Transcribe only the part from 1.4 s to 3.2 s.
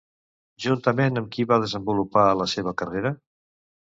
va desenvolupar la seva carrera?